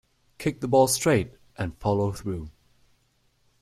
Kick 0.39 0.61
the 0.61 0.67
ball 0.67 0.87
straight 0.87 1.35
and 1.59 1.77
follow 1.77 2.11
through. 2.11 2.49